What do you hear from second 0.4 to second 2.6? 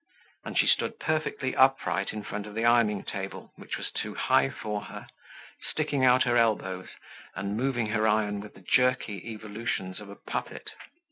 And she stood perfectly upright in front of